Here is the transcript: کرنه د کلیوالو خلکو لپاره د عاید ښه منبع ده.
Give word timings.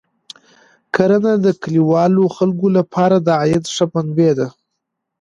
کرنه 0.95 1.33
د 1.45 1.47
کلیوالو 1.61 2.23
خلکو 2.35 2.67
لپاره 2.77 3.15
د 3.21 3.27
عاید 3.39 3.63
ښه 3.75 3.85
منبع 3.93 4.31
ده. 4.39 4.47